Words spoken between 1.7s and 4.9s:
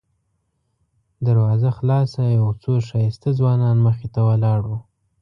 خلاصه او څو ښایسته ځوانان مخې ته ولاړ وو.